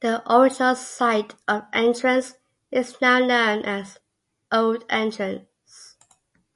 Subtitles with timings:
[0.00, 2.34] The original site of Entrance
[2.72, 3.98] is now known as
[4.50, 5.94] Old Entrance.